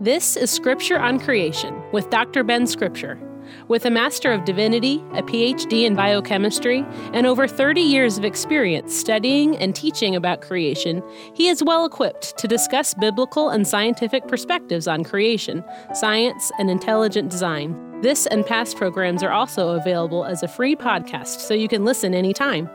[0.00, 2.44] This is Scripture on Creation with Dr.
[2.44, 3.18] Ben Scripture.
[3.66, 8.94] With a Master of Divinity, a PhD in biochemistry, and over 30 years of experience
[8.96, 11.02] studying and teaching about creation,
[11.34, 17.28] he is well equipped to discuss biblical and scientific perspectives on creation, science, and intelligent
[17.28, 18.00] design.
[18.00, 22.14] This and past programs are also available as a free podcast so you can listen
[22.14, 22.70] anytime.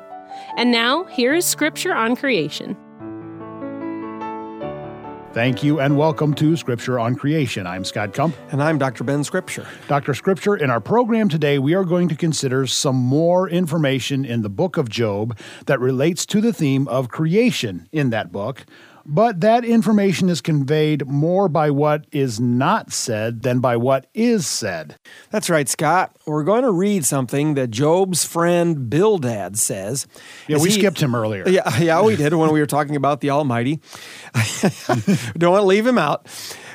[0.57, 2.75] And now, here is Scripture on Creation.
[5.33, 7.65] Thank you and welcome to Scripture on Creation.
[7.65, 8.35] I'm Scott Kump.
[8.51, 9.03] And I'm Dr.
[9.03, 9.65] Ben Scripture.
[9.87, 10.13] Dr.
[10.13, 14.49] Scripture, in our program today, we are going to consider some more information in the
[14.49, 18.63] book of Job that relates to the theme of creation in that book.
[19.05, 24.47] But that information is conveyed more by what is not said than by what is
[24.47, 24.97] said.
[25.29, 26.15] That's right, Scott.
[26.25, 30.07] We're going to read something that Job's friend Bildad says.
[30.47, 31.47] Yeah, we he, skipped him earlier.
[31.47, 33.81] Yeah, yeah, we did when we were talking about the Almighty.
[35.37, 36.27] Don't want to leave him out.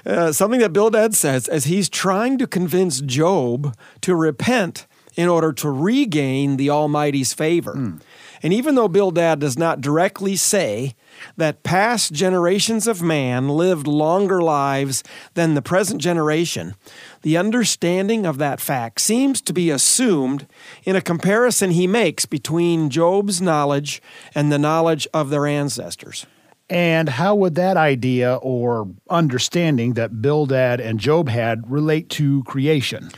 [0.04, 5.52] Uh, something that Bildad says as he's trying to convince Job to repent in order
[5.52, 7.74] to regain the Almighty's favor.
[7.74, 8.00] Mm.
[8.42, 10.94] And even though Bildad does not directly say
[11.36, 15.02] that past generations of man lived longer lives
[15.34, 16.74] than the present generation,
[17.22, 20.46] the understanding of that fact seems to be assumed
[20.84, 24.02] in a comparison he makes between Job's knowledge
[24.34, 26.26] and the knowledge of their ancestors.
[26.70, 33.10] And how would that idea or understanding that Bildad and Job had relate to creation?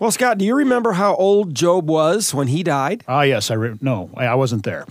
[0.00, 3.02] Well, Scott, do you remember how old Job was when he died?
[3.08, 4.86] Ah, yes, I re- no, I wasn't there.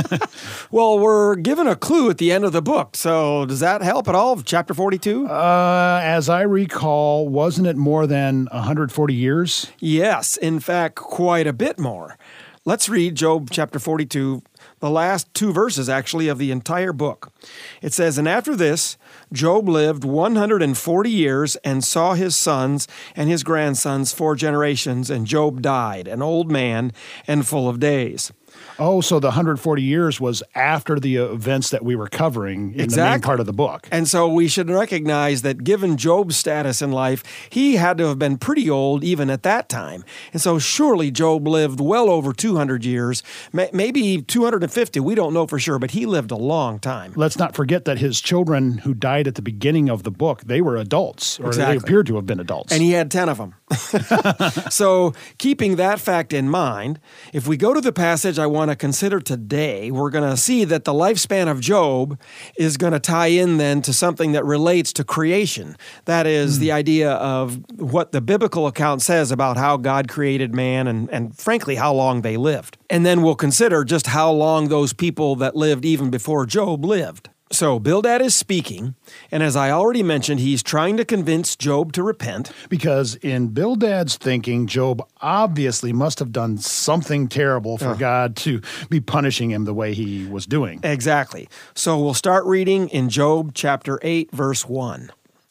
[0.72, 2.96] well, we're given a clue at the end of the book.
[2.96, 4.40] So, does that help at all?
[4.42, 5.28] Chapter 42?
[5.28, 9.70] Uh, as I recall, wasn't it more than 140 years?
[9.78, 12.18] Yes, in fact, quite a bit more.
[12.64, 14.40] Let's read Job chapter 42,
[14.78, 17.32] the last two verses actually of the entire book.
[17.80, 18.96] It says, And after this,
[19.32, 25.60] Job lived 140 years and saw his sons and his grandsons four generations, and Job
[25.60, 26.92] died, an old man
[27.26, 28.30] and full of days.
[28.78, 32.96] Oh, so the 140 years was after the events that we were covering in exactly.
[32.96, 33.88] the main part of the book.
[33.90, 38.18] And so we should recognize that given Job's status in life, he had to have
[38.18, 40.04] been pretty old even at that time.
[40.32, 45.00] And so surely Job lived well over 200 years, maybe 250.
[45.00, 47.12] We don't know for sure, but he lived a long time.
[47.16, 50.60] Let's not forget that his children who died at the beginning of the book, they
[50.60, 51.78] were adults, or exactly.
[51.78, 52.72] they appeared to have been adults.
[52.72, 53.54] And he had 10 of them.
[54.70, 57.00] so, keeping that fact in mind,
[57.32, 60.64] if we go to the passage I want to consider today, we're going to see
[60.64, 62.18] that the lifespan of Job
[62.58, 65.76] is going to tie in then to something that relates to creation.
[66.04, 66.60] That is mm.
[66.60, 71.38] the idea of what the biblical account says about how God created man and, and,
[71.38, 72.76] frankly, how long they lived.
[72.90, 77.30] And then we'll consider just how long those people that lived even before Job lived.
[77.52, 78.94] So Bildad is speaking,
[79.30, 82.50] and as I already mentioned, he's trying to convince Job to repent.
[82.70, 87.96] Because in Bildad's thinking, Job obviously must have done something terrible for oh.
[87.96, 90.80] God to be punishing him the way he was doing.
[90.82, 91.46] Exactly.
[91.74, 95.10] So we'll start reading in Job chapter 8, verse 1.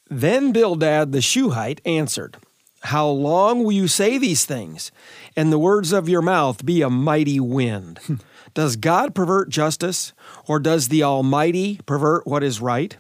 [0.10, 2.38] Then Bildad the Shuhite answered,
[2.82, 4.92] How long will you say these things,
[5.38, 8.00] and the words of your mouth be a mighty wind?
[8.54, 10.14] Does God pervert justice,
[10.48, 12.96] or does the Almighty pervert what is right?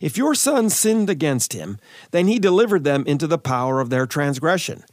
[0.00, 1.78] If your sons sinned against him,
[2.10, 4.84] then he delivered them into the power of their transgression.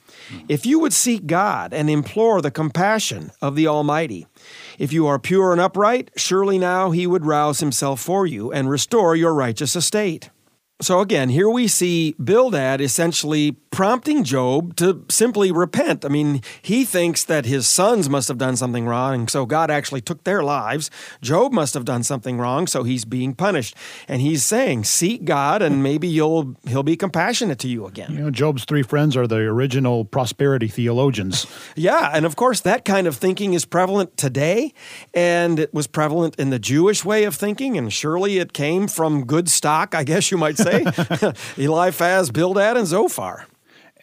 [0.47, 4.27] If you would seek God and implore the compassion of the Almighty,
[4.79, 8.69] if you are pure and upright, surely now he would rouse himself for you and
[8.69, 10.29] restore your righteous estate.
[10.83, 16.05] So again, here we see Bildad essentially prompting Job to simply repent.
[16.05, 19.71] I mean, he thinks that his sons must have done something wrong, and so God
[19.71, 20.91] actually took their lives.
[21.21, 23.75] Job must have done something wrong, so he's being punished.
[24.07, 28.19] And he's saying, "Seek God, and maybe you'll he'll be compassionate to you again." You
[28.19, 31.47] know, Job's three friends are the original prosperity theologians.
[31.75, 34.73] yeah, and of course, that kind of thinking is prevalent today,
[35.13, 39.25] and it was prevalent in the Jewish way of thinking, and surely it came from
[39.25, 40.72] good stock, I guess you might say.
[41.57, 43.45] Eliphaz, Bildad, and Zophar.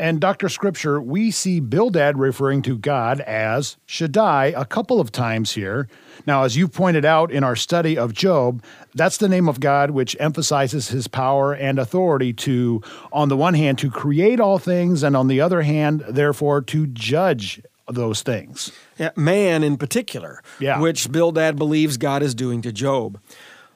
[0.01, 0.49] And Dr.
[0.49, 5.89] Scripture, we see Bildad referring to God as Shaddai a couple of times here.
[6.27, 8.65] Now, as you pointed out in our study of Job,
[8.95, 12.83] that's the name of God which emphasizes his power and authority to,
[13.13, 16.87] on the one hand, to create all things, and on the other hand, therefore, to
[16.87, 18.73] judge those things.
[18.99, 20.81] Yeah, man in particular, yeah.
[20.81, 23.21] which Bildad believes God is doing to Job.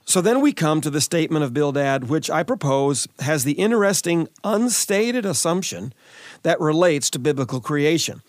[0.04, 4.28] So then we come to the statement of Bildad, which I propose has the interesting
[4.42, 5.94] unstated assumption
[6.42, 8.22] that relates to biblical creation.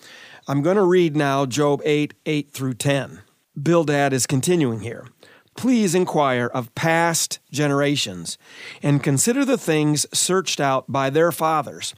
[0.48, 3.22] I'm going to read now Job 8 8 through 10.
[3.62, 5.07] Bildad is continuing here.
[5.56, 8.38] Please inquire of past generations
[8.83, 11.95] and consider the things searched out by their fathers.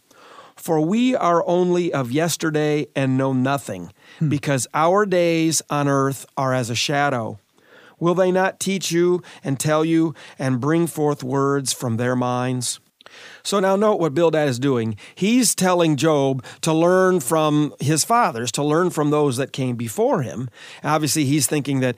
[0.56, 4.30] For we are only of yesterday and know nothing, hmm.
[4.30, 7.40] because our days on earth are as a shadow.
[8.00, 12.80] Will they not teach you and tell you and bring forth words from their minds?
[13.44, 14.98] So now note what Bildad is doing.
[15.16, 20.22] He's telling Job to learn from his fathers, to learn from those that came before
[20.22, 20.50] him.
[20.84, 21.96] Obviously, he's thinking that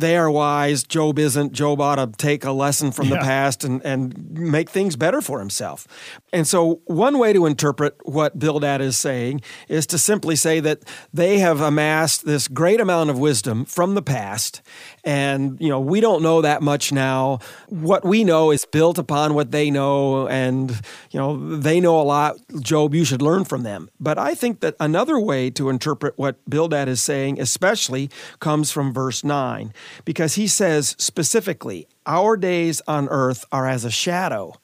[0.00, 0.82] they are wise.
[0.82, 1.52] Job isn't.
[1.52, 3.16] Job ought to take a lesson from yeah.
[3.16, 5.86] the past and, and make things better for himself.
[6.32, 10.80] And so, one way to interpret what Bildad is saying is to simply say that
[11.12, 14.62] they have amassed this great amount of wisdom from the past.
[15.04, 17.38] And, you know, we don't know that much now.
[17.68, 20.28] What we know is built upon what they know.
[20.28, 20.70] And,
[21.10, 22.36] you know, they know a lot.
[22.60, 23.90] Job, you should learn from them.
[23.98, 28.10] But I think that another way to interpret what Bildad is saying, especially,
[28.40, 29.72] comes from verse 9
[30.04, 34.54] because he says specifically, Our days on earth are as a shadow.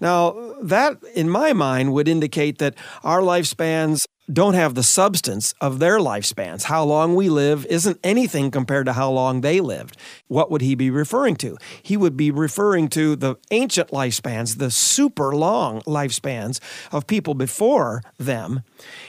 [0.00, 2.74] Now, that in my mind would indicate that
[3.04, 6.64] our lifespans don't have the substance of their lifespans.
[6.64, 9.96] How long we live isn't anything compared to how long they lived.
[10.28, 11.56] What would he be referring to?
[11.82, 16.60] He would be referring to the ancient lifespans, the super long lifespans
[16.92, 18.62] of people before them,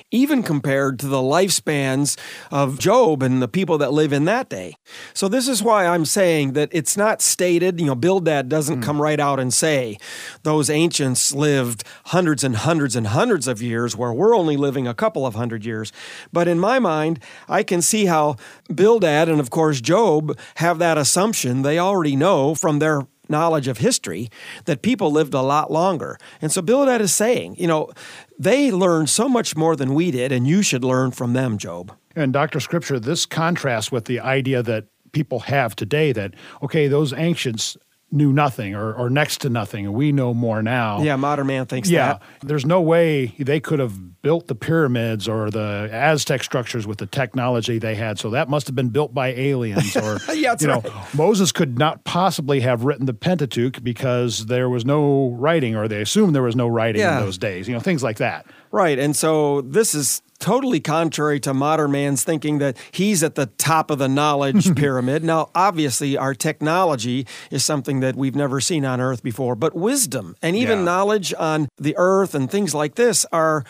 [0.10, 2.18] even compared to the lifespans
[2.52, 4.76] of Job and the people that live in that day.
[5.14, 8.84] So, this is why I'm saying that it's not stated, you know, Bildad doesn't mm.
[8.84, 9.98] come right out and say
[10.42, 14.94] those ancients lived hundreds and hundreds and hundreds of years where we're only living a
[15.04, 15.92] couple of hundred years.
[16.32, 17.20] But in my mind,
[17.50, 18.38] I can see how
[18.74, 21.62] Bildad and, of course, Job have that assumption.
[21.62, 24.30] They already know from their knowledge of history
[24.64, 26.18] that people lived a lot longer.
[26.42, 27.92] And so Bildad is saying, you know,
[28.40, 31.92] they learned so much more than we did, and you should learn from them, Job.
[32.16, 32.62] And Dr.
[32.62, 37.76] Scripture, this contrasts with the idea that people have today that, okay, those ancients
[38.14, 41.02] knew nothing or, or next to nothing, and we know more now.
[41.02, 42.22] Yeah, modern man thinks yeah, that.
[42.42, 47.06] There's no way they could have built the pyramids or the Aztec structures with the
[47.06, 48.18] technology they had.
[48.18, 49.98] So that must have been built by aliens.
[49.98, 51.16] Or yeah, you know, right.
[51.16, 56.02] Moses could not possibly have written the Pentateuch because there was no writing, or they
[56.02, 57.20] assumed there was no writing yeah.
[57.20, 57.68] in those days.
[57.68, 58.46] You know, things like that.
[58.72, 63.46] Right, and so this is totally contrary to modern man's thinking that he's at the
[63.46, 65.24] top of the knowledge pyramid.
[65.24, 70.36] Now, obviously, our technology is something that we've never seen on earth before, but wisdom
[70.42, 70.84] and even yeah.
[70.84, 73.64] knowledge on the earth and things like this are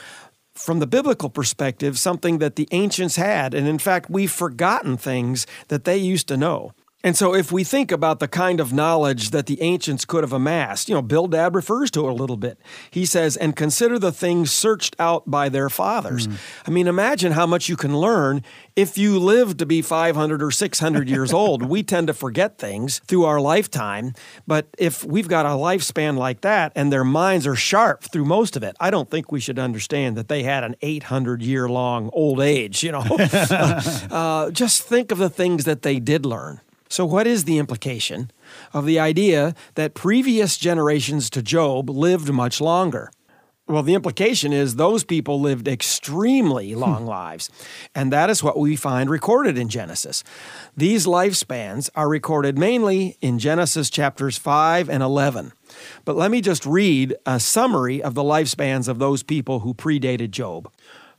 [0.55, 3.53] from the biblical perspective, something that the ancients had.
[3.53, 6.73] And in fact, we've forgotten things that they used to know.
[7.05, 10.31] And so, if we think about the kind of knowledge that the ancients could have
[10.31, 12.57] amassed, you know, Bildad refers to it a little bit.
[12.91, 16.27] He says, and consider the things searched out by their fathers.
[16.27, 16.37] Mm.
[16.65, 18.41] I mean, imagine how much you can learn
[18.77, 21.63] if you live to be 500 or 600 years old.
[21.63, 24.13] We tend to forget things through our lifetime.
[24.47, 28.55] But if we've got a lifespan like that and their minds are sharp through most
[28.55, 32.09] of it, I don't think we should understand that they had an 800 year long
[32.13, 33.01] old age, you know.
[34.09, 36.61] uh, just think of the things that they did learn.
[36.93, 38.29] So, what is the implication
[38.71, 43.09] of the idea that previous generations to Job lived much longer?
[43.67, 46.79] Well, the implication is those people lived extremely hmm.
[46.79, 47.49] long lives.
[47.95, 50.23] And that is what we find recorded in Genesis.
[50.77, 55.51] These lifespans are recorded mainly in Genesis chapters 5 and 11.
[56.05, 60.29] But let me just read a summary of the lifespans of those people who predated
[60.29, 60.71] Job.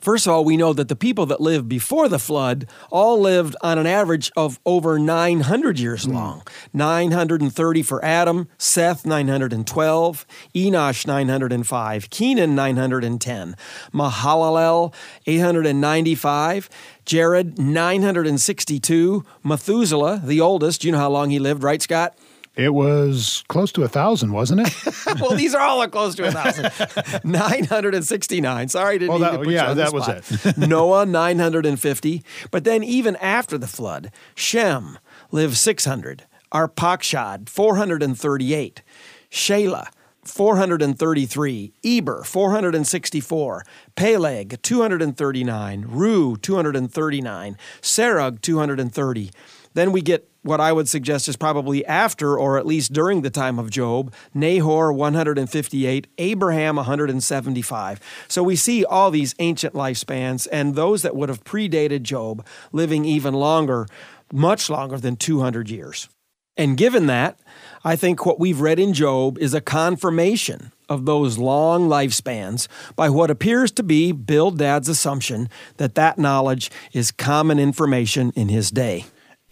[0.05, 3.57] First of all, we know that the people that lived before the flood all lived
[3.63, 6.13] on an average of over 900 years hmm.
[6.13, 6.43] long.
[6.75, 13.57] 930 for Adam, Seth 912, Enosh 905, Kenan 910,
[13.95, 14.93] Mahalalel
[15.27, 16.69] 895,
[17.07, 22.15] Jared 962, Methuselah, the oldest, you know how long he lived, right, Scott?
[22.57, 24.97] It was close to a thousand, wasn't it?
[25.21, 27.25] well, these are all close to a thousand.
[27.25, 28.69] nine hundred and sixty-nine.
[28.69, 30.57] Sorry, didn't well, that, to put yeah, you on that was it.
[30.69, 32.23] Noah nine hundred and fifty.
[32.53, 34.99] But then, even after the flood, Shem
[35.33, 36.27] lived six hundred.
[36.53, 38.83] Arpachshad four hundred and thirty-eight.
[39.31, 39.89] Shelah
[40.23, 49.31] 433, Eber 464, Peleg 239, Reu 239, Serug 230.
[49.75, 53.31] Then we get what I would suggest is probably after or at least during the
[53.31, 58.01] time of Job, Nahor 158, Abraham 175.
[58.29, 63.07] So we see all these ancient lifespans and those that would have predated Job living
[63.07, 63.87] even longer,
[64.33, 66.11] much longer than 200 years.
[66.57, 67.41] And given that,
[67.83, 73.09] I think what we've read in Job is a confirmation of those long lifespans by
[73.09, 75.49] what appears to be Bildad's assumption
[75.79, 79.07] that that knowledge is common information in his day.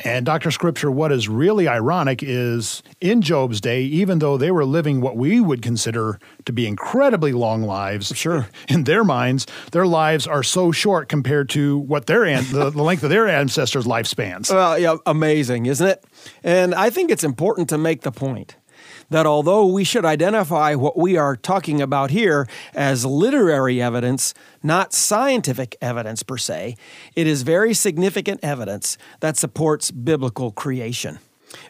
[0.05, 0.51] And Dr.
[0.51, 5.17] Scripture, what is really ironic is in Job's day, even though they were living what
[5.17, 8.49] we would consider to be incredibly long lives, Sure.
[8.69, 12.83] in their minds, their lives are so short compared to what their an- the, the
[12.83, 14.51] length of their ancestors' lifespans.
[14.53, 16.05] Well, yeah, amazing, isn't it?
[16.43, 18.57] And I think it's important to make the point
[19.11, 24.93] that although we should identify what we are talking about here as literary evidence, not
[24.93, 26.77] scientific evidence per se,
[27.17, 31.19] it is very significant evidence that supports biblical creation.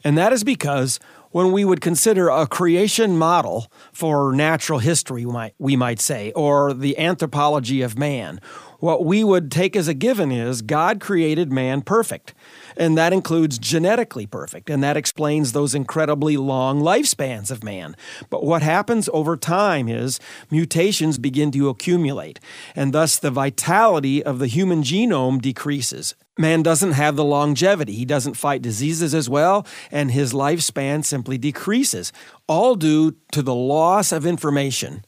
[0.04, 1.00] And that is because
[1.32, 6.30] when we would consider a creation model for natural history, we might, we might say,
[6.32, 8.40] or the anthropology of man,
[8.82, 12.34] what we would take as a given is God created man perfect.
[12.76, 14.68] And that includes genetically perfect.
[14.68, 17.94] And that explains those incredibly long lifespans of man.
[18.28, 20.18] But what happens over time is
[20.50, 22.40] mutations begin to accumulate.
[22.74, 26.16] And thus the vitality of the human genome decreases.
[26.36, 27.92] Man doesn't have the longevity.
[27.92, 32.12] He doesn't fight diseases as well, and his lifespan simply decreases,
[32.48, 35.04] all due to the loss of information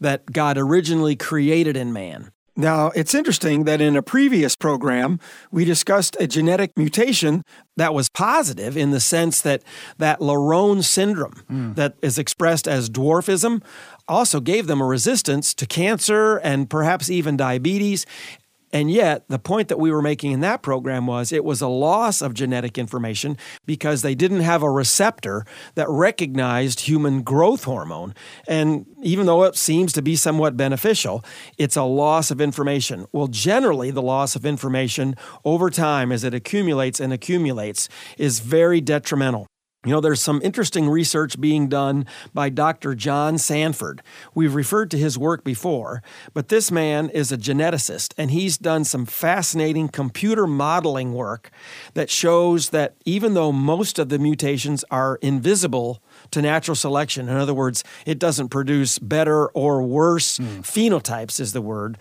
[0.00, 2.32] that God originally created in man.
[2.54, 5.18] Now, it's interesting that in a previous program,
[5.50, 7.44] we discussed a genetic mutation
[7.78, 9.62] that was positive in the sense that
[9.96, 11.72] that Laron syndrome hmm.
[11.74, 13.62] that is expressed as dwarfism
[14.06, 18.04] also gave them a resistance to cancer and perhaps even diabetes.
[18.72, 21.68] And yet, the point that we were making in that program was it was a
[21.68, 23.36] loss of genetic information
[23.66, 28.14] because they didn't have a receptor that recognized human growth hormone.
[28.48, 31.22] And even though it seems to be somewhat beneficial,
[31.58, 33.06] it's a loss of information.
[33.12, 38.80] Well, generally, the loss of information over time as it accumulates and accumulates is very
[38.80, 39.46] detrimental.
[39.84, 42.94] You know, there's some interesting research being done by Dr.
[42.94, 44.00] John Sanford.
[44.32, 48.84] We've referred to his work before, but this man is a geneticist and he's done
[48.84, 51.50] some fascinating computer modeling work
[51.94, 57.36] that shows that even though most of the mutations are invisible to natural selection, in
[57.36, 60.60] other words, it doesn't produce better or worse hmm.
[60.60, 61.98] phenotypes, is the word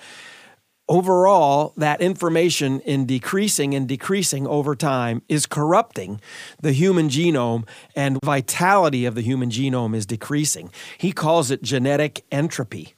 [0.91, 6.19] overall, that information in decreasing and decreasing over time is corrupting
[6.61, 10.69] the human genome, and vitality of the human genome is decreasing.
[10.97, 12.95] He calls it genetic entropy.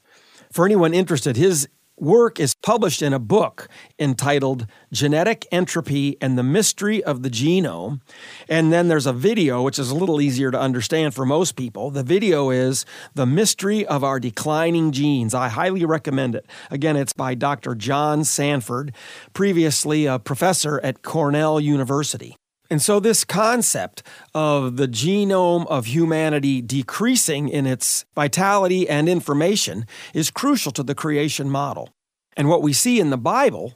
[0.52, 3.68] For anyone interested, his work is published in a book
[4.00, 8.02] entitled Genetic Entropy and the Mystery of the Genome.
[8.50, 11.92] And then there's a video, which is a little easier to understand for most people.
[11.92, 15.34] The video is The Mystery of Our Declining Genes.
[15.34, 16.46] I highly recommend it.
[16.72, 17.76] Again, it's by Dr.
[17.76, 18.94] John Sanford,
[19.34, 22.36] previously a professor at Cornell University.
[22.74, 24.02] And so, this concept
[24.34, 30.96] of the genome of humanity decreasing in its vitality and information is crucial to the
[30.96, 31.90] creation model.
[32.36, 33.76] And what we see in the Bible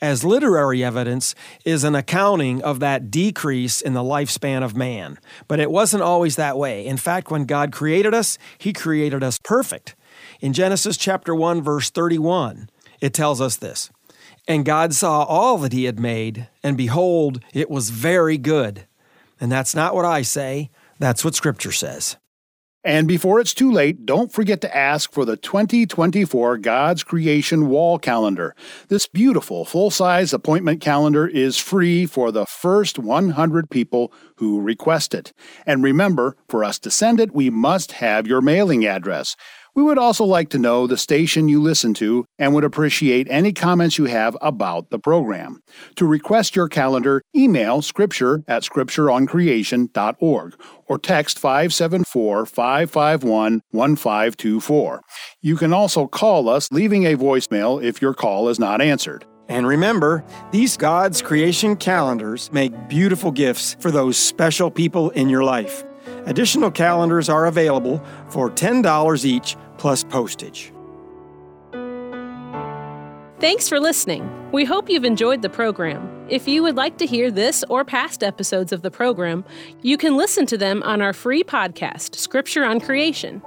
[0.00, 1.34] as literary evidence
[1.64, 5.18] is an accounting of that decrease in the lifespan of man.
[5.48, 6.86] But it wasn't always that way.
[6.86, 9.96] In fact, when God created us, He created us perfect.
[10.40, 13.90] In Genesis chapter 1, verse 31, it tells us this.
[14.48, 18.86] And God saw all that he had made, and behold, it was very good.
[19.40, 22.16] And that's not what I say, that's what Scripture says.
[22.86, 27.98] And before it's too late, don't forget to ask for the 2024 God's Creation Wall
[27.98, 28.54] Calendar.
[28.86, 35.14] This beautiful full size appointment calendar is free for the first 100 people who request
[35.14, 35.32] it.
[35.66, 39.34] And remember, for us to send it, we must have your mailing address.
[39.76, 43.52] We would also like to know the station you listen to and would appreciate any
[43.52, 45.62] comments you have about the program.
[45.96, 50.54] To request your calendar, email scripture at scriptureoncreation.org
[50.86, 55.02] or text 574 551 1524.
[55.42, 59.26] You can also call us, leaving a voicemail if your call is not answered.
[59.50, 65.44] And remember, these God's creation calendars make beautiful gifts for those special people in your
[65.44, 65.84] life.
[66.24, 70.72] Additional calendars are available for $10 each plus postage.
[73.38, 74.26] Thanks for listening.
[74.50, 76.26] We hope you've enjoyed the program.
[76.30, 79.44] If you would like to hear this or past episodes of the program,
[79.82, 83.42] you can listen to them on our free podcast, Scripture on Creation.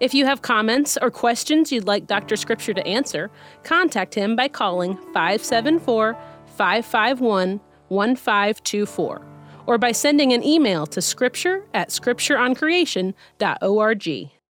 [0.00, 2.36] If you have comments or questions you'd like Dr.
[2.36, 3.30] Scripture to answer,
[3.62, 6.14] contact him by calling 574
[6.56, 9.26] 551 1524
[9.66, 14.37] or by sending an email to scripture at scriptureoncreation.org.